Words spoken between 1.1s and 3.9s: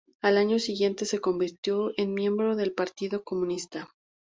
convirtió en miembro del Partido Comunista.